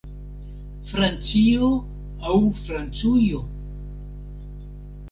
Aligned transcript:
Francio 0.91 1.69
aŭ 2.31 2.39
Francujo? 2.65 3.45